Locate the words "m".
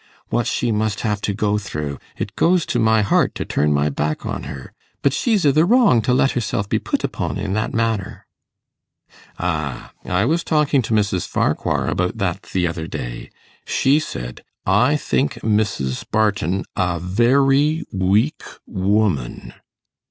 19.05-19.17